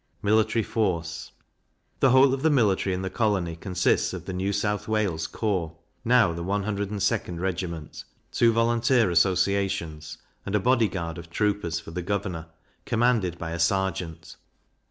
Military 0.23 0.63
Force. 0.63 1.31
The 1.99 2.09
whole 2.09 2.33
of 2.33 2.41
the 2.41 2.49
military 2.49 2.91
in 2.95 3.03
the 3.03 3.09
colony 3.11 3.55
consists 3.55 4.13
of 4.13 4.25
the 4.25 4.33
New 4.33 4.51
South 4.51 4.87
Wales 4.87 5.27
corps 5.27 5.73
(now 6.03 6.33
the 6.33 6.43
102d 6.43 7.39
regiment), 7.39 8.03
two 8.31 8.51
volunteer 8.51 9.11
associations, 9.11 10.17
and 10.43 10.55
a 10.55 10.59
body 10.59 10.87
guard 10.87 11.19
of 11.19 11.29
troopers 11.29 11.79
for 11.79 11.91
the 11.91 12.01
governor, 12.01 12.47
commanded 12.85 13.37
by 13.37 13.51
a 13.51 13.59
serjeant. 13.59 14.37